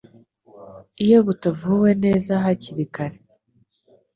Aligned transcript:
iyo 1.05 1.19
butavuwe 1.25 1.91
neza 2.03 2.31
hakiri 2.43 2.85
kare. 2.95 3.17